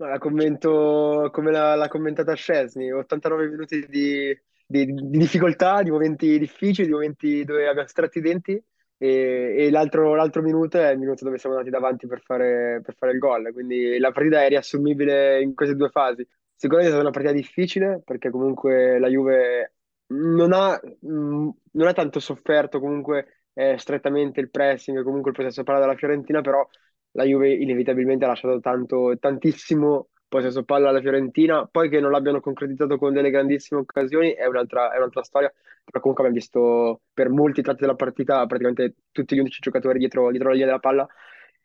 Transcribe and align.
La 0.00 0.18
commento 0.18 1.28
come 1.32 1.50
l'ha 1.50 1.74
l'ha 1.74 1.88
commentata 1.88 2.34
Szczesny, 2.36 2.92
89 2.92 3.48
minuti 3.48 3.84
di, 3.88 4.32
di- 4.64 4.84
di 4.94 5.18
difficoltà, 5.18 5.82
di 5.82 5.90
momenti 5.90 6.38
difficili, 6.38 6.86
di 6.86 6.92
momenti 6.92 7.42
dove 7.44 7.66
abbiamo 7.68 7.88
stretto 7.88 8.18
i 8.18 8.20
denti 8.22 8.52
e, 8.96 9.54
e 9.58 9.70
l'altro 9.70 10.14
l'altro 10.14 10.40
minuto 10.42 10.78
è 10.78 10.90
il 10.90 10.98
minuto 11.00 11.24
dove 11.24 11.38
siamo 11.38 11.56
andati 11.56 11.74
davanti 11.74 12.06
per 12.06 12.20
fare, 12.22 12.80
per 12.84 12.94
fare 12.96 13.12
il 13.12 13.18
gol. 13.18 13.52
Quindi 13.52 13.98
la 13.98 14.12
partita 14.12 14.44
è 14.44 14.48
riassumibile 14.48 15.42
in 15.42 15.54
queste 15.54 15.74
due 15.74 15.88
fasi. 15.90 16.24
Sicuramente 16.54 16.92
è 16.92 16.94
stata 16.96 17.08
una 17.08 17.10
partita 17.18 17.32
difficile 17.34 18.00
perché 18.04 18.30
comunque 18.30 18.98
la 19.00 19.08
Juve 19.08 19.72
non 20.10 20.52
ha, 20.52 20.80
non 21.00 21.86
ha 21.86 21.92
tanto 21.92 22.20
sofferto 22.20 22.78
comunque 22.80 23.46
eh, 23.54 23.76
strettamente 23.78 24.40
il 24.40 24.50
pressing, 24.50 25.02
comunque 25.02 25.30
il 25.30 25.36
possesso 25.36 25.64
palla 25.64 25.80
della 25.80 25.96
Fiorentina, 25.96 26.40
però 26.40 26.66
la 27.12 27.24
Juve 27.24 27.52
inevitabilmente 27.52 28.24
ha 28.24 28.28
lasciato 28.28 28.60
tanto, 28.60 29.16
tantissimo 29.18 30.08
possesso 30.28 30.62
palla 30.64 30.90
alla 30.90 31.00
Fiorentina, 31.00 31.66
poi 31.66 31.88
che 31.88 32.00
non 32.00 32.10
l'abbiano 32.10 32.40
concretizzato 32.40 32.98
con 32.98 33.12
delle 33.14 33.30
grandissime 33.30 33.80
occasioni 33.80 34.32
è 34.32 34.44
un'altra 34.46 34.92
è 34.92 34.98
un'altra 34.98 35.22
storia, 35.22 35.52
però 35.84 36.00
comunque 36.00 36.24
abbiamo 36.24 36.34
visto 36.34 37.00
per 37.12 37.30
molti 37.30 37.62
tratti 37.62 37.80
della 37.80 37.94
partita 37.94 38.44
praticamente 38.46 38.94
tutti 39.10 39.34
gli 39.34 39.38
11 39.38 39.60
giocatori 39.60 39.98
dietro, 39.98 40.28
dietro 40.30 40.48
la 40.48 40.54
linea 40.54 40.68
della 40.68 40.80
palla, 40.80 41.06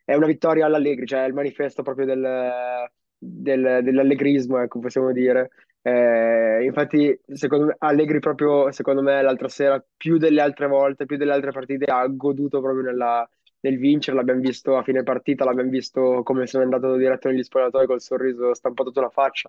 è 0.04 0.14
una 0.14 0.26
vittoria 0.26 0.66
all'Allegri, 0.66 1.06
cioè 1.06 1.24
è 1.24 1.26
il 1.26 1.34
manifesto 1.34 1.82
proprio 1.82 2.06
del, 2.06 2.88
del- 3.18 3.80
dell'allegrismo, 3.82 4.58
ecco, 4.60 4.78
possiamo 4.80 5.12
dire. 5.12 5.50
Eh, 5.82 6.64
infatti, 6.64 7.18
secondo 7.26 7.66
me, 7.66 7.76
Allegri 7.78 8.18
proprio, 8.18 8.70
secondo 8.72 9.02
me, 9.02 9.22
l'altra 9.22 9.48
sera, 9.48 9.84
più 9.96 10.16
delle 10.18 10.40
altre 10.40 10.66
volte, 10.66 11.06
più 11.06 11.16
delle 11.16 11.32
altre 11.32 11.52
partite, 11.52 11.84
ha 11.86 12.06
goduto 12.08 12.60
proprio 12.60 12.82
nella 12.84 13.28
nel 13.64 13.78
vincere, 13.78 14.16
l'abbiamo 14.16 14.40
visto 14.40 14.76
a 14.76 14.82
fine 14.82 15.02
partita, 15.02 15.44
l'abbiamo 15.44 15.70
visto 15.70 16.22
come 16.22 16.46
se 16.46 16.58
n'è 16.58 16.64
andato 16.64 16.96
diretto 16.96 17.28
negli 17.28 17.42
spogliatoi 17.42 17.86
col 17.86 18.00
sorriso 18.00 18.52
stampato 18.54 18.92
sulla 18.92 19.08
faccia. 19.08 19.48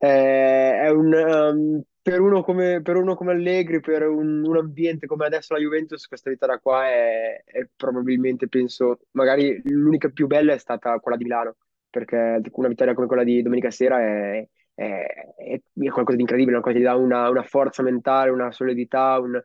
Eh, 0.00 0.80
è 0.80 0.88
un, 0.90 1.12
um, 1.12 1.82
per 2.02 2.20
uno 2.20 2.42
come, 2.42 2.80
per 2.82 2.96
uno 2.96 3.14
come 3.14 3.32
Allegri, 3.32 3.80
per 3.80 4.06
un, 4.08 4.44
un 4.44 4.56
ambiente 4.56 5.06
come 5.06 5.26
adesso 5.26 5.54
la 5.54 5.60
Juventus, 5.60 6.06
questa 6.06 6.30
vittoria 6.30 6.58
qua 6.58 6.88
è, 6.88 7.42
è 7.44 7.66
probabilmente, 7.76 8.48
penso, 8.48 9.00
magari 9.12 9.60
l'unica 9.64 10.08
più 10.08 10.26
bella 10.26 10.52
è 10.54 10.58
stata 10.58 10.98
quella 10.98 11.16
di 11.16 11.24
Milano, 11.24 11.56
perché 11.90 12.40
una 12.52 12.68
vittoria 12.68 12.94
come 12.94 13.06
quella 13.06 13.24
di 13.24 13.42
domenica 13.42 13.70
sera 13.70 14.00
è, 14.00 14.48
è- 14.74 15.06
è- 15.36 15.60
qualcosa 15.90 16.16
di 16.16 16.22
incredibile, 16.22 16.56
una 16.56 16.62
cosa 16.64 16.74
che 16.74 16.80
ti 16.80 16.86
dà 16.88 16.94
una, 16.96 17.28
una 17.28 17.42
forza 17.44 17.82
mentale, 17.82 18.30
una 18.30 18.50
solidità, 18.52 19.18
un, 19.20 19.40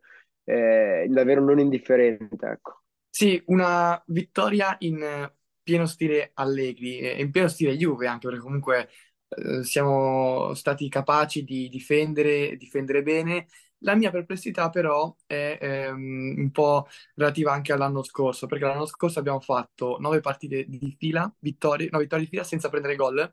eh, 0.46 1.06
davvero 1.10 1.42
non 1.44 1.60
indifferente, 1.60 2.46
ecco. 2.48 2.83
Sì, 3.16 3.42
una 3.48 4.02
vittoria 4.08 4.76
in 4.80 5.00
eh, 5.02 5.36
pieno 5.62 5.86
stile 5.86 6.32
Allegri 6.34 6.98
e 7.00 7.22
in 7.22 7.30
pieno 7.30 7.48
stile 7.48 7.76
Juve 7.78 8.08
anche 8.08 8.28
perché 8.28 8.42
comunque 8.42 8.90
eh, 9.28 9.64
siamo 9.64 10.54
stati 10.56 10.90
capaci 10.90 11.44
di 11.44 11.70
difendere, 11.70 12.58
difendere 12.58 13.04
bene. 13.04 13.48
La 13.84 13.96
mia 13.96 14.10
perplessità 14.10 14.70
però 14.70 15.16
è 15.28 15.58
ehm, 15.62 16.36
un 16.38 16.52
po' 16.52 16.88
relativa 17.16 17.52
anche 17.54 17.72
all'anno 17.74 18.02
scorso, 18.02 18.48
perché 18.48 18.66
l'anno 18.66 18.86
scorso 18.88 19.20
abbiamo 19.20 19.40
fatto 19.42 19.98
nove 20.00 20.20
partite 20.20 20.66
di 20.68 20.96
fila, 20.98 21.32
vittorie, 21.40 21.90
no, 21.92 22.00
vittorie 22.00 22.24
di 22.26 22.30
fila 22.32 22.44
senza 22.44 22.70
prendere 22.70 22.96
gol, 22.96 23.32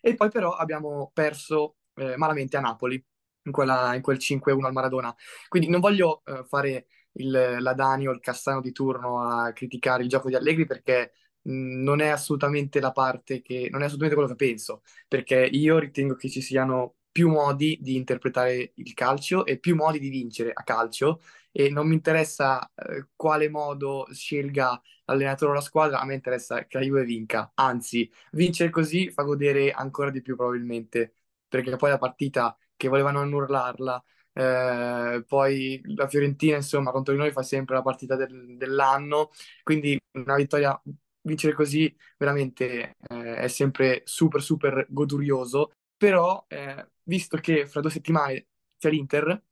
e 0.00 0.14
poi 0.14 0.30
però 0.30 0.52
abbiamo 0.52 1.10
perso 1.12 1.76
eh, 1.94 2.16
malamente 2.16 2.56
a 2.56 2.60
Napoli, 2.60 3.02
in 3.42 3.52
quella- 3.52 3.94
in 3.94 4.02
quel 4.02 4.18
5-1 4.18 4.66
al 4.66 4.72
Maradona. 4.72 5.14
Quindi 5.48 5.68
non 5.68 5.80
voglio 5.80 6.22
eh, 6.24 6.44
fare 6.46 6.86
il, 7.18 7.56
la 7.60 7.72
Dani 7.74 8.06
o 8.08 8.12
il 8.12 8.20
Cassano 8.20 8.60
di 8.60 8.72
turno 8.72 9.20
a 9.22 9.52
criticare 9.52 10.02
il 10.02 10.08
gioco 10.08 10.28
di 10.28 10.34
Allegri 10.34 10.66
perché 10.66 11.12
mh, 11.42 11.82
non 11.82 12.00
è 12.00 12.08
assolutamente 12.08 12.80
la 12.80 12.92
parte 12.92 13.42
che, 13.42 13.68
non 13.70 13.82
è 13.82 13.84
assolutamente 13.86 14.14
quello 14.16 14.28
che 14.36 14.46
penso, 14.46 14.82
perché 15.08 15.36
io 15.52 15.78
ritengo 15.78 16.14
che 16.14 16.28
ci 16.28 16.40
siano 16.40 16.96
più 17.10 17.28
modi 17.30 17.78
di 17.80 17.96
interpretare 17.96 18.72
il 18.74 18.92
calcio 18.94 19.46
e 19.46 19.58
più 19.58 19.74
modi 19.74 19.98
di 19.98 20.10
vincere 20.10 20.50
a 20.52 20.62
calcio 20.62 21.20
e 21.50 21.70
non 21.70 21.88
mi 21.88 21.94
interessa 21.94 22.70
eh, 22.74 23.08
quale 23.16 23.48
modo 23.48 24.06
scelga 24.12 24.80
l'allenatore 25.06 25.52
o 25.52 25.54
la 25.54 25.60
squadra, 25.60 26.00
a 26.00 26.04
me 26.04 26.14
interessa 26.14 26.66
che 26.66 26.78
la 26.78 26.84
Juve 26.84 27.04
vinca, 27.04 27.52
anzi, 27.54 28.10
vincere 28.32 28.70
così 28.70 29.10
fa 29.10 29.22
godere 29.22 29.70
ancora 29.70 30.10
di 30.10 30.20
più 30.20 30.36
probabilmente, 30.36 31.14
perché 31.48 31.74
poi 31.76 31.90
la 31.90 31.98
partita 31.98 32.56
che 32.76 32.88
volevano 32.88 33.20
annullarla 33.20 34.02
eh, 34.36 35.24
poi 35.26 35.80
la 35.94 36.06
Fiorentina, 36.08 36.56
insomma, 36.56 36.90
contro 36.90 37.14
di 37.14 37.18
noi 37.20 37.30
fa 37.32 37.42
sempre 37.42 37.74
la 37.74 37.82
partita 37.82 38.16
del- 38.16 38.56
dell'anno, 38.56 39.30
quindi 39.62 39.98
una 40.12 40.36
vittoria, 40.36 40.78
vincere 41.22 41.54
così 41.54 41.94
veramente 42.18 42.96
eh, 43.08 43.36
è 43.36 43.48
sempre 43.48 44.02
super, 44.04 44.42
super 44.42 44.86
godurioso. 44.90 45.72
Però, 45.96 46.44
eh, 46.48 46.86
visto 47.04 47.38
che 47.38 47.66
fra 47.66 47.80
due 47.80 47.90
settimane 47.90 48.48
c'è 48.78 48.90
l'Inter, 48.90 49.42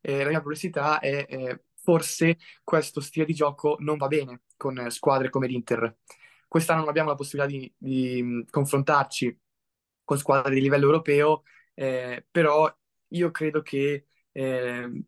eh, 0.00 0.18
la 0.22 0.28
mia 0.30 0.38
perplessità 0.38 0.98
è 1.00 1.26
eh, 1.28 1.64
forse 1.82 2.38
questo 2.64 3.00
stile 3.00 3.26
di 3.26 3.34
gioco 3.34 3.76
non 3.80 3.98
va 3.98 4.06
bene 4.08 4.42
con 4.56 4.90
squadre 4.90 5.28
come 5.30 5.46
l'Inter. 5.46 5.98
Quest'anno 6.48 6.80
non 6.80 6.88
abbiamo 6.88 7.10
la 7.10 7.14
possibilità 7.14 7.50
di, 7.54 7.72
di, 7.76 8.22
mh, 8.22 8.44
confrontarci 8.50 9.38
con 10.04 10.18
squadre 10.18 10.54
di 10.54 10.60
livello 10.60 10.86
europeo, 10.86 11.44
però 12.30 12.72
io 13.08 13.30
credo 13.30 13.62
che 13.62 14.08
eh, 14.32 15.04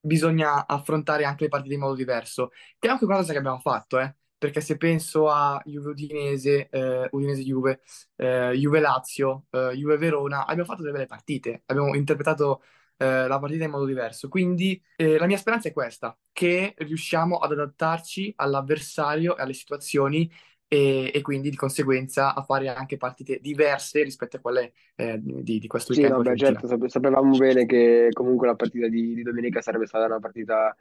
bisogna 0.00 0.66
affrontare 0.66 1.24
anche 1.24 1.44
le 1.44 1.48
partite 1.50 1.74
in 1.74 1.80
modo 1.80 1.94
diverso, 1.94 2.50
che 2.78 2.88
è 2.88 2.90
anche 2.90 3.04
una 3.04 3.16
cosa 3.16 3.32
che 3.32 3.38
abbiamo 3.38 3.58
fatto, 3.58 3.98
eh, 3.98 4.14
perché 4.36 4.60
se 4.60 4.76
penso 4.76 5.30
a 5.30 5.60
Juve 5.64 5.90
Udinese, 5.90 6.68
eh, 6.68 7.08
Udinese 7.12 7.42
Juve, 7.42 7.80
eh, 8.16 8.52
Juve 8.54 8.80
Lazio, 8.80 9.46
eh, 9.50 9.72
Juve 9.74 9.96
Verona, 9.96 10.42
abbiamo 10.46 10.64
fatto 10.64 10.82
delle 10.82 10.92
belle 10.92 11.06
partite, 11.06 11.62
abbiamo 11.66 11.94
interpretato 11.94 12.62
eh, 12.96 13.26
la 13.26 13.38
partita 13.38 13.64
in 13.64 13.70
modo 13.70 13.86
diverso. 13.86 14.28
Quindi 14.28 14.80
eh, 14.96 15.18
la 15.18 15.26
mia 15.26 15.36
speranza 15.38 15.68
è 15.68 15.72
questa, 15.72 16.16
che 16.32 16.74
riusciamo 16.76 17.38
ad 17.38 17.52
adattarci 17.52 18.32
all'avversario 18.36 19.36
e 19.36 19.42
alle 19.42 19.54
situazioni 19.54 20.30
e, 20.74 21.10
e 21.14 21.20
quindi 21.22 21.50
di 21.50 21.56
conseguenza 21.56 22.34
a 22.34 22.42
fare 22.42 22.68
anche 22.68 22.96
partite 22.96 23.38
diverse 23.40 24.02
rispetto 24.02 24.36
a 24.36 24.40
quelle 24.40 24.72
eh, 24.96 25.18
di, 25.22 25.58
di 25.58 25.66
questo 25.66 25.92
Sì, 25.92 26.02
weekend 26.02 26.14
no, 26.14 26.20
con 26.20 26.22
beh, 26.22 26.34
Fiorentina. 26.34 26.36
certo, 26.36 26.66
sap- 26.66 26.86
sapevamo 26.86 27.36
bene 27.36 27.66
che 27.66 28.08
comunque 28.12 28.48
la 28.48 28.56
partita 28.56 28.88
di, 28.88 29.14
di 29.14 29.22
domenica 29.22 29.60
sarebbe 29.60 29.86
stata 29.86 30.06
una 30.06 30.18
partita 30.18 30.74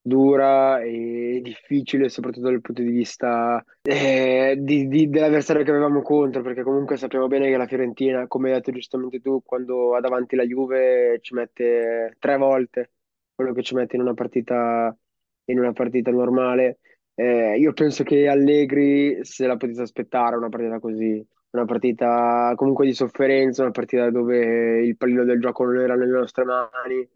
dura 0.00 0.80
e 0.82 1.40
difficile, 1.42 2.08
soprattutto 2.08 2.46
dal 2.48 2.60
punto 2.60 2.80
di 2.82 2.90
vista 2.90 3.64
eh, 3.82 4.56
di- 4.60 4.86
di- 4.86 5.08
dell'avversario 5.08 5.64
che 5.64 5.70
avevamo 5.70 6.02
contro, 6.02 6.42
perché 6.42 6.62
comunque 6.62 6.96
sappiamo 6.96 7.26
bene 7.26 7.48
che 7.50 7.56
la 7.56 7.66
Fiorentina, 7.66 8.28
come 8.28 8.50
hai 8.50 8.56
detto 8.56 8.70
giustamente 8.70 9.20
tu, 9.20 9.42
quando 9.44 9.96
ha 9.96 10.00
davanti 10.00 10.36
la 10.36 10.44
Juve 10.44 11.18
ci 11.20 11.34
mette 11.34 12.14
tre 12.20 12.36
volte 12.36 12.92
quello 13.34 13.52
che 13.52 13.62
ci 13.62 13.74
mette 13.74 13.96
in 13.96 14.02
una 14.02 14.14
partita, 14.14 14.96
in 15.46 15.58
una 15.58 15.72
partita 15.72 16.10
normale. 16.12 16.78
Eh, 17.20 17.58
io 17.58 17.72
penso 17.74 18.02
che 18.02 18.28
Allegri 18.28 19.18
se 19.24 19.46
la 19.46 19.58
potesse 19.58 19.82
aspettare 19.82 20.36
una 20.36 20.48
partita 20.48 20.78
così 20.78 21.22
una 21.50 21.66
partita 21.66 22.54
comunque 22.56 22.86
di 22.86 22.94
sofferenza, 22.94 23.62
una 23.62 23.72
partita 23.72 24.08
dove 24.10 24.82
il 24.82 24.96
pallino 24.96 25.24
del 25.24 25.38
gioco 25.38 25.64
non 25.64 25.80
era 25.80 25.96
nelle 25.96 26.16
nostre 26.18 26.44
mani 26.44 27.06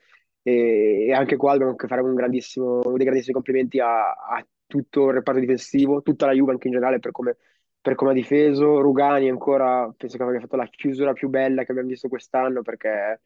e, 0.42 1.06
e 1.09 1.12
anche 1.15 1.37
qua 1.37 1.53
dobbiamo 1.53 1.76
fare 1.78 2.03
un 2.03 2.15
grandissimo, 2.15 2.82
dei 2.82 3.04
grandissimi 3.04 3.32
complimenti 3.32 3.81
a, 3.81 4.10
a 4.12 4.47
tutto 4.66 5.09
il 5.09 5.15
reparto 5.15 5.41
difensivo, 5.41 6.03
tutta 6.03 6.26
la 6.26 6.32
Juve 6.32 6.53
anche 6.53 6.66
in 6.66 6.75
generale 6.75 6.98
per 6.98 7.10
come, 7.12 7.36
per 7.81 7.94
come 7.94 8.10
ha 8.10 8.15
difeso. 8.15 8.81
Rugani 8.81 9.28
ancora 9.31 9.91
penso 9.97 10.19
che 10.19 10.22
abbia 10.22 10.41
fatto 10.41 10.56
la 10.56 10.66
chiusura 10.66 11.12
più 11.15 11.28
bella 11.31 11.65
che 11.65 11.71
abbiamo 11.71 11.88
visto 11.88 12.09
quest'anno 12.09 12.60
perché 12.62 13.22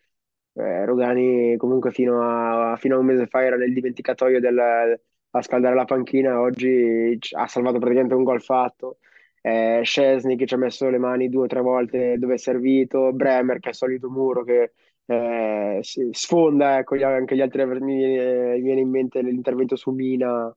eh, 0.53 0.85
Rugani 0.85 1.57
comunque 1.57 1.91
fino 1.91 2.21
a, 2.23 2.77
fino 2.77 2.95
a 2.97 2.99
un 2.99 3.07
mese 3.07 3.27
fa 3.27 3.45
era 3.45 3.57
nel 3.57 3.73
dimenticatoio 3.73 4.39
del, 4.41 5.01
a 5.31 5.43
scaldare 5.43 5.75
la 5.75 5.85
panchina, 5.85 6.41
oggi 6.41 7.19
ha 7.37 7.47
salvato 7.47 7.79
praticamente 7.79 8.15
un 8.15 8.25
gol 8.25 8.43
fatto. 8.43 8.99
Eh, 9.41 9.81
Szczesny 9.85 10.37
che 10.37 10.47
ci 10.47 10.55
ha 10.55 10.57
messo 10.59 10.89
le 10.91 10.99
mani 10.99 11.29
due 11.29 11.45
o 11.45 11.47
tre 11.47 11.61
volte 11.61 12.19
dove 12.19 12.35
è 12.35 12.39
servito, 12.39 13.13
Bremer 13.13 13.59
che 13.61 13.69
è 13.69 13.71
il 13.71 13.77
solito 13.77 14.11
muro 14.11 14.43
che 14.45 14.73
eh, 15.07 15.81
sfonda, 16.11 16.79
ecco, 16.79 16.97
anche 17.05 17.35
gli 17.37 17.41
altri 17.41 17.65
mi 17.81 17.97
viene, 17.97 18.55
mi 18.55 18.61
viene 18.63 18.81
in 18.81 18.91
mente 18.91 19.23
l'intervento 19.23 19.77
su 19.77 19.91
Mina 19.93 20.55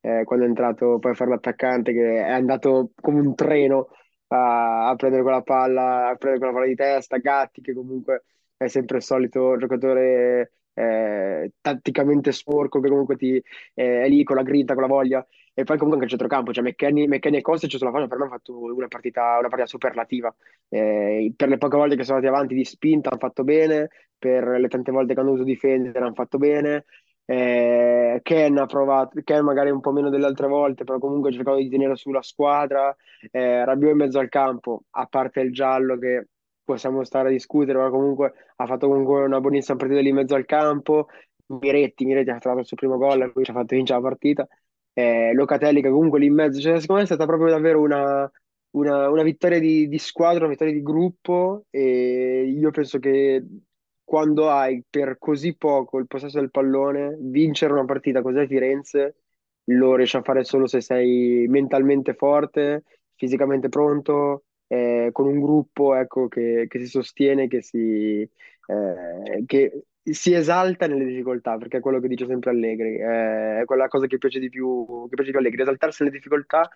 eh, 0.00 0.24
quando 0.24 0.44
è 0.44 0.48
entrato 0.48 0.98
poi 0.98 1.12
a 1.12 1.14
fare 1.14 1.30
l'attaccante 1.30 1.92
che 1.92 2.16
è 2.16 2.30
andato 2.30 2.90
come 3.00 3.20
un 3.20 3.34
treno 3.34 3.88
a, 4.28 4.88
a 4.88 4.94
prendere 4.96 5.22
quella 5.22 5.42
palla, 5.42 6.08
a 6.08 6.16
prendere 6.16 6.38
quella 6.38 6.52
palla 6.52 6.66
di 6.66 6.74
testa, 6.74 7.18
Gatti 7.18 7.60
che 7.60 7.74
comunque 7.74 8.24
è 8.56 8.68
sempre 8.68 8.98
il 8.98 9.02
solito 9.02 9.56
giocatore 9.56 10.52
eh, 10.76 11.52
tatticamente 11.60 12.32
sporco 12.32 12.80
che 12.80 12.88
comunque 12.88 13.16
ti, 13.16 13.42
eh, 13.74 14.02
è 14.02 14.08
lì 14.08 14.22
con 14.24 14.36
la 14.36 14.42
grinta, 14.42 14.74
con 14.74 14.82
la 14.82 14.88
voglia 14.88 15.26
e 15.58 15.64
poi 15.64 15.78
comunque 15.78 15.94
anche 15.94 16.04
il 16.04 16.10
centrocampo, 16.10 16.52
cioè 16.52 16.62
McKennie, 16.62 17.08
McKennie 17.08 17.38
e 17.38 17.42
Kostic 17.42 17.70
sulla 17.78 17.90
fascia 17.90 18.08
per 18.08 18.18
me 18.18 18.24
hanno 18.24 18.32
fatto 18.34 18.58
una 18.60 18.88
partita, 18.88 19.38
una 19.38 19.48
partita 19.48 19.66
superlativa. 19.66 20.34
Eh, 20.68 21.32
per 21.34 21.48
le 21.48 21.56
poche 21.56 21.76
volte 21.78 21.96
che 21.96 22.04
sono 22.04 22.18
andati 22.18 22.34
avanti 22.34 22.54
di 22.54 22.64
spinta 22.64 23.08
hanno 23.08 23.18
fatto 23.18 23.42
bene, 23.42 23.88
per 24.18 24.46
le 24.46 24.68
tante 24.68 24.90
volte 24.92 25.14
che 25.14 25.20
hanno 25.20 25.30
dovuto 25.30 25.46
difendere 25.46 25.98
hanno 26.04 26.14
fatto 26.14 26.36
bene. 26.38 26.84
Eh, 27.24 28.20
Ken 28.22 28.58
ha 28.58 28.66
provato, 28.66 29.20
Ken 29.24 29.44
magari 29.44 29.70
un 29.70 29.80
po' 29.80 29.92
meno 29.92 30.10
delle 30.10 30.26
altre 30.26 30.46
volte, 30.46 30.84
però 30.84 30.98
comunque 30.98 31.30
ha 31.30 31.32
cercato 31.32 31.56
di 31.56 31.68
tenere 31.70 31.96
sulla 31.96 32.22
squadra. 32.22 32.94
Eh, 33.30 33.64
Rabiot 33.64 33.92
in 33.92 33.96
mezzo 33.96 34.18
al 34.18 34.28
campo, 34.28 34.82
a 34.90 35.06
parte 35.06 35.40
il 35.40 35.52
giallo 35.52 35.96
che 35.98 36.28
possiamo 36.66 37.04
stare 37.04 37.28
a 37.28 37.30
discutere, 37.30 37.78
ma 37.78 37.88
comunque 37.90 38.34
ha 38.56 38.66
fatto 38.66 38.88
comunque 38.88 39.22
una 39.22 39.40
buonissima 39.40 39.78
partita 39.78 40.00
lì 40.00 40.08
in 40.08 40.16
mezzo 40.16 40.34
al 40.34 40.44
campo. 40.44 41.08
Miretti, 41.46 42.04
Miretti 42.04 42.30
ha 42.30 42.38
trovato 42.38 42.62
il 42.62 42.66
suo 42.66 42.76
primo 42.76 42.98
gol, 42.98 43.30
lui 43.34 43.44
ci 43.44 43.50
ha 43.52 43.54
fatto 43.54 43.74
vincere 43.76 44.00
la 44.00 44.08
partita. 44.08 44.48
Eh, 44.92 45.32
Locatelli 45.34 45.80
che 45.80 45.90
comunque 45.90 46.18
lì 46.18 46.26
in 46.26 46.34
mezzo, 46.34 46.60
cioè, 46.60 46.80
secondo 46.80 46.94
me 46.94 47.02
è 47.02 47.06
stata 47.06 47.26
proprio 47.26 47.50
davvero 47.50 47.80
una, 47.80 48.30
una, 48.70 49.08
una 49.10 49.22
vittoria 49.22 49.60
di, 49.60 49.88
di 49.88 49.98
squadra, 49.98 50.40
una 50.40 50.48
vittoria 50.48 50.72
di 50.72 50.82
gruppo 50.82 51.64
e 51.70 52.44
io 52.46 52.70
penso 52.70 52.98
che 52.98 53.44
quando 54.02 54.50
hai 54.50 54.82
per 54.88 55.18
così 55.18 55.56
poco 55.56 55.98
il 55.98 56.06
possesso 56.06 56.40
del 56.40 56.50
pallone, 56.50 57.16
vincere 57.20 57.72
una 57.72 57.84
partita 57.84 58.22
così 58.22 58.38
a 58.38 58.46
Firenze 58.46 59.16
lo 59.68 59.96
riesci 59.96 60.16
a 60.16 60.22
fare 60.22 60.44
solo 60.44 60.66
se 60.66 60.80
sei 60.80 61.46
mentalmente 61.48 62.14
forte, 62.14 62.84
fisicamente 63.14 63.68
pronto, 63.68 64.44
eh, 64.66 65.10
con 65.12 65.26
un 65.26 65.40
gruppo 65.40 65.94
ecco, 65.94 66.28
che, 66.28 66.66
che 66.68 66.78
si 66.78 66.86
sostiene, 66.86 67.48
che 67.48 67.62
si, 67.62 68.20
eh, 68.22 69.44
che 69.46 69.84
si 70.02 70.32
esalta 70.34 70.86
nelle 70.86 71.04
difficoltà, 71.04 71.56
perché 71.58 71.78
è 71.78 71.80
quello 71.80 72.00
che 72.00 72.08
dice 72.08 72.26
sempre 72.26 72.50
Allegri, 72.50 72.96
eh, 72.96 73.60
è 73.60 73.64
quella 73.64 73.88
cosa 73.88 74.06
che 74.06 74.18
piace 74.18 74.38
di 74.38 74.48
più, 74.48 74.84
che 75.08 75.14
piace 75.14 75.30
di 75.30 75.30
più 75.30 75.38
Allegri, 75.40 75.62
esaltarsi 75.62 76.02
nelle 76.04 76.14
difficoltà 76.16 76.68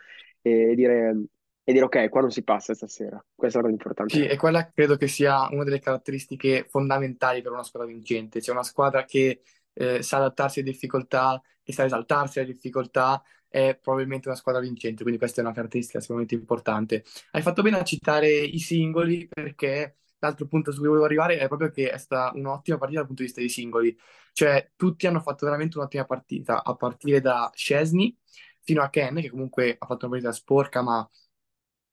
e 0.43 0.75
dire, 0.75 1.25
e 1.65 1.73
dire 1.73 1.85
ok, 1.85 2.09
qua 2.09 2.21
non 2.23 2.31
si 2.31 2.43
passa 2.43 2.75
stasera, 2.75 3.25
questa 3.35 3.59
è 3.59 3.63
la 3.63 3.69
cosa 3.69 3.79
Sì, 4.05 4.25
importante. 4.25 4.27
e 4.27 4.37
quella 4.37 4.69
credo 4.73 4.97
che 4.97 5.07
sia 5.07 5.47
una 5.53 5.63
delle 5.63 5.79
caratteristiche 5.79 6.67
fondamentali 6.69 7.43
per 7.43 7.53
una 7.53 7.63
squadra 7.63 7.89
vincente. 7.89 8.41
C'è 8.41 8.51
una 8.51 8.65
squadra 8.65 9.05
che 9.05 9.43
eh, 9.81 10.03
sa 10.03 10.19
adattarsi 10.19 10.61
alle 10.61 10.71
difficoltà, 10.71 11.41
che 11.63 11.73
sa 11.73 11.85
esaltarsi 11.85 12.39
alle 12.39 12.53
difficoltà, 12.53 13.23
è 13.49 13.77
probabilmente 13.81 14.29
una 14.29 14.37
squadra 14.37 14.61
vincente, 14.61 15.03
quindi 15.03 15.19
questa 15.19 15.41
è 15.41 15.45
una 15.45 15.55
caratteristica 15.55 16.01
sicuramente 16.01 16.35
importante. 16.35 17.05
Hai 17.31 17.43
fatto 17.43 17.63
bene 17.63 17.79
a 17.79 17.83
citare 17.83 18.29
i 18.31 18.59
singoli 18.59 19.27
perché 19.27 19.97
l'altro 20.19 20.47
punto 20.47 20.71
su 20.71 20.79
cui 20.79 20.89
volevo 20.89 21.07
arrivare 21.07 21.39
è 21.39 21.49
proprio 21.49 21.71
che 21.71 21.91
è 21.91 21.97
stata 21.99 22.37
un'ottima 22.37 22.77
partita 22.77 22.99
dal 23.01 23.07
punto 23.07 23.23
di 23.23 23.29
vista 23.29 23.41
dei 23.41 23.51
singoli. 23.51 23.97
Cioè, 24.33 24.73
tutti 24.77 25.07
hanno 25.07 25.21
fatto 25.21 25.47
veramente 25.47 25.79
un'ottima 25.79 26.05
partita, 26.05 26.63
a 26.63 26.75
partire 26.77 27.21
da 27.21 27.51
Szczesny 27.55 28.17
fino 28.61 28.83
a 28.83 28.91
Ken, 28.91 29.17
che 29.21 29.31
comunque 29.31 29.77
ha 29.79 29.87
fatto 29.87 30.07
una 30.07 30.15
partita 30.15 30.33
sporca, 30.33 30.83
ma 30.83 31.09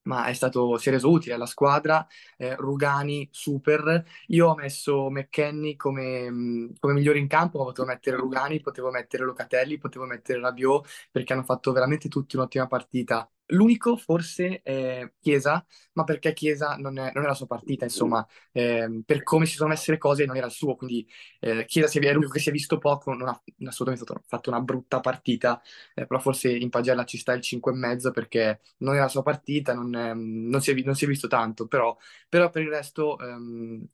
ma 0.07 0.31
stato, 0.33 0.77
si 0.77 0.89
è 0.89 0.91
reso 0.91 1.09
utile 1.11 1.35
alla 1.35 1.45
squadra. 1.45 2.05
Eh, 2.37 2.55
Rugani, 2.55 3.27
super. 3.31 4.03
Io 4.27 4.47
ho 4.49 4.55
messo 4.55 5.09
McKenny 5.09 5.75
come, 5.75 6.29
mh, 6.29 6.73
come 6.79 6.93
migliore 6.93 7.19
in 7.19 7.27
campo, 7.27 7.59
ma 7.59 7.65
potevo 7.65 7.87
mettere 7.87 8.17
Rugani, 8.17 8.59
potevo 8.61 8.89
mettere 8.91 9.23
Locatelli, 9.25 9.77
potevo 9.77 10.05
mettere 10.05 10.39
Rabiot, 10.39 10.87
perché 11.11 11.33
hanno 11.33 11.43
fatto 11.43 11.71
veramente 11.71 12.07
tutti 12.09 12.35
un'ottima 12.35 12.67
partita. 12.67 13.29
L'unico 13.51 13.95
forse 13.95 14.61
è 14.61 15.09
Chiesa, 15.21 15.65
ma 15.93 16.03
perché 16.03 16.33
Chiesa 16.33 16.75
non 16.75 16.97
è, 16.97 17.11
non 17.13 17.23
è 17.23 17.27
la 17.27 17.33
sua 17.33 17.47
partita, 17.47 17.85
insomma, 17.85 18.25
ehm, 18.51 19.03
per 19.03 19.23
come 19.23 19.45
si 19.45 19.55
sono 19.55 19.69
messe 19.69 19.91
le 19.91 19.97
cose 19.97 20.25
non 20.25 20.35
era 20.35 20.47
il 20.47 20.51
suo, 20.51 20.75
quindi 20.75 21.07
eh, 21.39 21.63
Chiesa 21.65 21.87
è, 21.99 22.13
l'unico 22.13 22.31
che 22.31 22.39
si 22.39 22.49
è 22.49 22.51
visto 22.51 22.77
poco, 22.77 23.13
non 23.13 23.29
ha 23.29 23.41
assolutamente 23.65 24.21
fatto, 24.27 24.49
una 24.49 24.59
brutta 24.59 24.99
partita, 24.99 25.61
eh, 25.93 26.05
però 26.05 26.19
forse 26.19 26.51
in 26.51 26.69
pagella 26.69 27.05
ci 27.05 27.17
sta 27.17 27.31
il 27.33 27.41
5 27.41 27.71
e 27.71 27.75
mezzo 27.75 28.11
perché 28.11 28.59
non 28.79 28.95
è 28.95 28.99
la 28.99 29.07
sua 29.07 29.23
partita, 29.23 29.73
non, 29.73 29.93
ehm, 29.95 30.49
non 30.49 30.61
si 30.61 30.71
è, 30.71 30.83
non 30.83 30.95
si 30.95 31.05
è 31.05 31.07
visto 31.07 31.27
tanto, 31.27 31.67
però, 31.67 31.95
però 32.27 32.49
per 32.49 32.63
il 32.63 32.69
resto 32.69 33.17
ehm, 33.19 33.87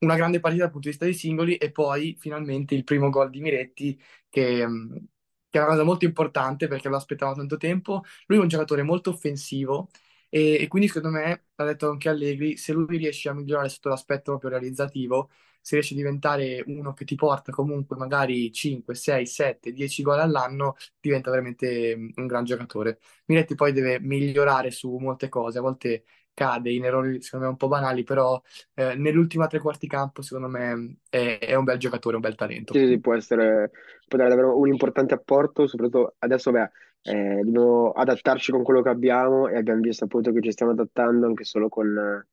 una 0.00 0.14
grande 0.16 0.40
partita 0.40 0.62
dal 0.64 0.72
punto 0.72 0.86
di 0.88 0.94
vista 0.94 1.04
dei 1.04 1.14
singoli 1.14 1.56
e 1.56 1.70
poi 1.72 2.16
finalmente 2.18 2.74
il 2.74 2.84
primo 2.84 3.10
gol 3.10 3.30
di 3.30 3.40
Miretti 3.40 4.00
che, 4.28 4.60
ehm, 4.60 5.06
che 5.50 5.58
è 5.58 5.60
una 5.62 5.70
cosa 5.70 5.84
molto 5.84 6.04
importante 6.04 6.68
perché 6.68 6.88
lo 6.88 6.96
aspettavo 6.96 7.34
tanto 7.34 7.56
tempo. 7.56 8.02
Lui 8.26 8.38
è 8.38 8.40
un 8.40 8.48
giocatore 8.48 8.82
molto 8.82 9.10
offensivo 9.10 9.88
e, 10.28 10.58
e 10.60 10.68
quindi 10.68 10.88
secondo 10.88 11.16
me, 11.18 11.44
l'ha 11.54 11.64
detto 11.64 11.90
anche 11.90 12.08
Allegri, 12.08 12.56
se 12.56 12.72
lui 12.72 12.96
riesce 12.98 13.28
a 13.28 13.34
migliorare 13.34 13.68
sotto 13.68 13.88
l'aspetto 13.88 14.32
proprio 14.32 14.50
realizzativo, 14.50 15.30
se 15.60 15.74
riesce 15.74 15.94
a 15.94 15.96
diventare 15.96 16.62
uno 16.66 16.92
che 16.92 17.04
ti 17.04 17.14
porta 17.14 17.52
comunque 17.52 17.96
magari 17.96 18.52
5, 18.52 18.94
6, 18.94 19.26
7, 19.26 19.72
10 19.72 20.02
gol 20.02 20.20
all'anno, 20.20 20.76
diventa 21.00 21.30
veramente 21.30 21.96
mm, 21.96 22.08
un 22.16 22.26
gran 22.26 22.44
giocatore. 22.44 23.00
Miretti 23.26 23.54
poi 23.54 23.72
deve 23.72 24.00
migliorare 24.00 24.70
su 24.70 24.96
molte 24.96 25.28
cose, 25.28 25.58
a 25.58 25.60
volte 25.62 26.04
cade 26.38 26.70
in 26.70 26.84
errori 26.84 27.20
secondo 27.20 27.46
me 27.46 27.50
un 27.50 27.58
po' 27.58 27.66
banali, 27.66 28.04
però 28.04 28.40
eh, 28.74 28.94
nell'ultima 28.94 29.48
tre 29.48 29.58
quarti 29.58 29.88
campo 29.88 30.22
secondo 30.22 30.46
me 30.46 30.98
è, 31.10 31.38
è 31.40 31.54
un 31.56 31.64
bel 31.64 31.78
giocatore, 31.78 32.14
un 32.14 32.22
bel 32.22 32.36
talento. 32.36 32.72
Sì, 32.72 32.86
sì, 32.86 33.00
può 33.00 33.14
essere, 33.14 33.72
può 34.06 34.16
dare 34.16 34.30
davvero 34.30 34.56
un 34.56 34.68
importante 34.68 35.14
apporto, 35.14 35.66
soprattutto 35.66 36.14
adesso, 36.18 36.52
beh, 36.52 36.70
eh, 37.02 37.40
dobbiamo 37.42 37.90
adattarci 37.90 38.52
con 38.52 38.62
quello 38.62 38.82
che 38.82 38.88
abbiamo 38.88 39.48
e 39.48 39.56
abbiamo 39.56 39.80
visto 39.80 40.04
appunto 40.04 40.30
che 40.30 40.40
ci 40.40 40.52
stiamo 40.52 40.72
adattando 40.72 41.26
anche 41.26 41.42
solo 41.42 41.68
con, 41.68 42.24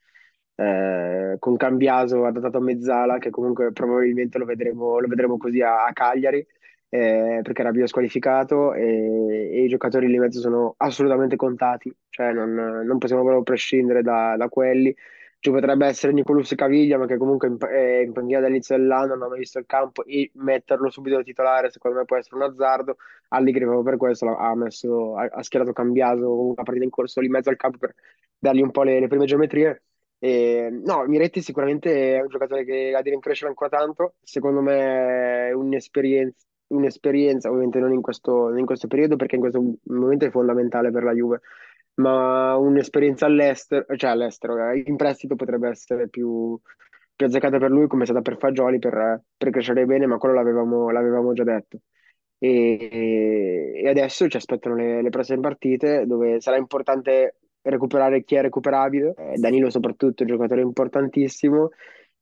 eh, 0.56 1.36
con 1.40 1.56
Cambiaso 1.58 2.26
adattato 2.26 2.58
a 2.58 2.62
Mezzala, 2.62 3.18
che 3.18 3.32
comunque 3.32 3.72
probabilmente 3.72 4.38
lo 4.38 4.46
vedremo, 4.46 5.00
lo 5.00 5.08
vedremo 5.08 5.38
così 5.38 5.62
a, 5.62 5.84
a 5.86 5.94
Cagliari, 5.94 6.46
eh, 6.96 7.40
perché 7.44 7.62
era 7.62 7.72
bio 7.72 7.88
squalificato 7.88 8.74
e, 8.74 9.50
e 9.52 9.64
i 9.64 9.68
giocatori 9.68 10.08
lì 10.08 10.18
mezzo 10.18 10.40
sono 10.40 10.76
assolutamente 10.78 11.36
contati, 11.36 11.94
cioè 12.10 12.32
non, 12.32 12.54
non 12.54 12.98
possiamo 12.98 13.24
proprio 13.24 13.44
prescindere 13.44 14.02
da, 14.02 14.36
da 14.38 14.48
quelli. 14.50 14.96
Ci 15.40 15.52
potrebbe 15.52 15.86
essere 15.86 16.12
Nicolus 16.14 16.56
Caviglia, 16.56 16.98
ma 16.98 17.06
che 17.06 17.18
comunque 17.18 17.48
in- 17.50 17.58
è 17.60 18.02
in 18.04 18.14
panchina 18.14 18.40
dall'inizio 18.40 18.78
dell'anno, 18.78 19.16
non 19.16 19.34
ha 19.34 19.36
visto 19.36 19.60
il 19.60 19.66
campo, 19.68 20.04
e 20.06 20.32
metterlo 20.36 20.90
subito 20.90 21.18
da 21.18 21.24
titolare 21.24 21.70
secondo 21.70 21.98
me 21.98 22.06
può 22.06 22.18
essere 22.18 22.38
un 22.38 22.44
azzardo. 22.44 22.96
Allegri 23.30 23.64
proprio 23.64 23.84
per 23.84 23.98
questo 23.98 24.36
ha 24.36 24.56
messo, 24.56 25.16
ha, 25.18 25.28
ha 25.32 25.44
schierato 25.44 25.74
Cambiaso 25.74 26.32
una 26.48 26.64
partita 26.64 26.84
in 26.86 26.90
corso 26.90 27.20
lì 27.20 27.28
in 27.28 27.34
mezzo 27.34 27.50
al 27.50 27.58
campo 27.58 27.78
per 27.78 27.94
dargli 28.40 28.62
un 28.62 28.72
po' 28.72 28.84
le, 28.84 29.00
le 29.00 29.08
prime 29.08 29.26
geometrie. 29.26 29.84
E, 30.18 30.70
no, 30.72 31.04
Miretti 31.06 31.42
sicuramente 31.42 32.16
è 32.16 32.22
un 32.22 32.28
giocatore 32.30 32.64
che 32.66 32.90
la 32.92 33.02
deve 33.02 33.20
crescere 33.20 33.50
ancora 33.50 33.70
tanto. 33.70 34.16
Secondo 34.24 34.62
me 34.62 35.50
è 35.50 35.52
un'esperienza, 35.52 36.46
un'esperienza, 36.76 37.50
ovviamente 37.50 37.80
non 37.80 37.94
in 37.94 38.02
questo, 38.02 38.56
in 38.56 38.66
questo 38.66 38.88
periodo, 38.88 39.16
perché 39.16 39.36
in 39.36 39.42
questo 39.42 39.64
momento 39.84 40.26
è 40.26 40.30
fondamentale 40.32 40.92
per 40.92 41.04
la 41.04 41.14
Juve 41.14 41.42
ma 41.96 42.56
un'esperienza 42.58 43.26
all'estero, 43.26 43.86
cioè 43.96 44.10
all'estero, 44.10 44.70
eh, 44.70 44.84
in 44.86 44.96
prestito 44.96 45.36
potrebbe 45.36 45.70
essere 45.70 46.10
più, 46.10 46.60
più 47.16 47.26
azzeccata 47.26 47.58
per 47.58 47.70
lui, 47.72 47.88
come 47.88 48.04
è 48.04 48.06
stata 48.06 48.22
per 48.22 48.38
Fagioli, 48.38 48.80
per, 48.80 49.22
per 49.38 49.50
crescere 49.50 49.86
bene, 49.86 50.06
ma 50.06 50.18
quello 50.18 50.36
l'avevamo 50.36 50.90
l'avevamo 50.90 51.34
già 51.34 51.44
detto. 51.44 51.80
E, 52.38 53.82
e 53.84 53.90
adesso 53.90 54.28
ci 54.28 54.38
aspettano 54.38 54.76
le, 54.76 55.02
le 55.02 55.10
prossime 55.10 55.40
partite, 55.40 56.06
dove 56.06 56.42
sarà 56.42 56.58
importante 56.58 57.38
recuperare 57.62 58.24
chi 58.24 58.36
è 58.36 58.42
recuperabile, 58.42 59.14
eh, 59.18 59.38
Danilo 59.38 59.70
soprattutto, 59.70 60.24
un 60.24 60.30
giocatore 60.30 60.62
importantissimo, 60.62 61.72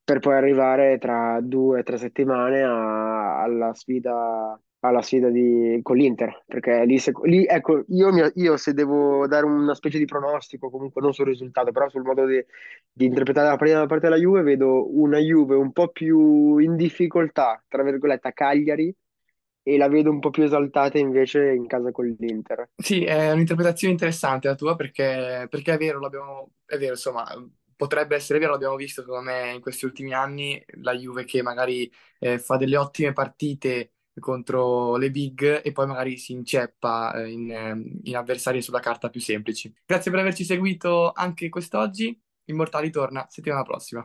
per 0.03 0.19
poi 0.19 0.35
arrivare 0.35 0.97
tra 0.97 1.39
due 1.41 1.79
o 1.79 1.83
tre 1.83 1.97
settimane 1.97 2.61
alla 2.63 3.73
sfida 3.73 4.59
alla 4.85 5.01
sfida 5.01 5.29
di- 5.29 5.79
con 5.81 5.95
l'Inter, 5.95 6.43
perché 6.45 6.83
lì, 6.83 6.99
se- 6.99 7.13
lì, 7.23 7.45
ecco, 7.45 7.85
io, 7.87 8.11
mi- 8.11 8.29
io 8.35 8.57
se 8.57 8.73
devo 8.73 9.25
dare 9.27 9.45
una 9.45 9.73
specie 9.75 9.97
di 9.97 10.03
pronostico, 10.03 10.69
comunque 10.69 11.01
non 11.01 11.13
sul 11.13 11.25
risultato, 11.27 11.71
però 11.71 11.87
sul 11.87 12.01
modo 12.03 12.25
di, 12.25 12.43
di 12.91 13.05
interpretare 13.05 13.47
la 13.47 13.79
da 13.79 13.85
parte 13.85 14.09
della 14.09 14.17
Juve, 14.19 14.41
vedo 14.41 14.93
una 14.99 15.19
Juve 15.19 15.55
un 15.55 15.71
po' 15.71 15.87
più 15.87 16.57
in 16.57 16.75
difficoltà, 16.75 17.63
tra 17.69 17.81
virgolette, 17.81 18.27
a 18.27 18.33
Cagliari, 18.33 18.93
e 19.65 19.77
la 19.77 19.87
vedo 19.87 20.09
un 20.09 20.19
po' 20.19 20.29
più 20.31 20.43
esaltata 20.43 20.97
invece 20.97 21.53
in 21.53 21.65
casa 21.65 21.91
con 21.91 22.05
l'Inter. 22.19 22.69
Sì, 22.75 23.03
è 23.05 23.31
un'interpretazione 23.31 23.93
interessante 23.93 24.47
la 24.49 24.55
tua 24.55 24.75
perché, 24.75 25.47
perché 25.49 25.73
è 25.73 25.77
vero, 25.77 25.99
l'abbiamo, 25.99 26.51
è 26.65 26.77
vero, 26.77 26.91
insomma, 26.93 27.23
potrebbe 27.75 28.15
essere 28.15 28.39
vero, 28.39 28.51
l'abbiamo 28.51 28.75
visto 28.75 29.01
secondo 29.01 29.23
me 29.29 29.51
in 29.53 29.61
questi 29.61 29.85
ultimi 29.85 30.13
anni, 30.13 30.63
la 30.81 30.93
Juve 30.93 31.25
che 31.25 31.41
magari 31.41 31.91
eh, 32.19 32.39
fa 32.39 32.57
delle 32.57 32.77
ottime 32.77 33.13
partite 33.13 33.93
contro 34.19 34.95
le 34.95 35.09
big 35.09 35.61
e 35.63 35.71
poi 35.71 35.87
magari 35.87 36.17
si 36.17 36.33
inceppa 36.33 37.13
eh, 37.13 37.31
in, 37.31 37.51
eh, 37.51 37.99
in 38.03 38.15
avversari 38.15 38.61
sulla 38.61 38.79
carta 38.79 39.09
più 39.09 39.19
semplici. 39.19 39.73
Grazie 39.85 40.11
per 40.11 40.19
averci 40.19 40.43
seguito 40.43 41.11
anche 41.11 41.49
quest'oggi, 41.49 42.19
Immortali 42.45 42.89
torna 42.89 43.25
settimana 43.29 43.63
prossima. 43.63 44.01